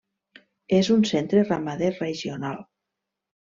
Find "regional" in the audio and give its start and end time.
2.01-2.61